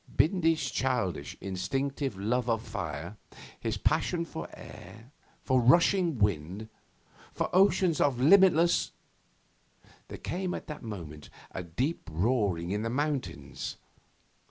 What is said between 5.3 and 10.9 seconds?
for rushing wind, for oceans of limitless There came at that